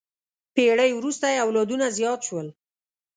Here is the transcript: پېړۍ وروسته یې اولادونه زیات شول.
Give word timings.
پېړۍ 0.55 0.91
وروسته 0.95 1.25
یې 1.33 1.43
اولادونه 1.45 1.85
زیات 1.97 2.19
شول. 2.27 2.47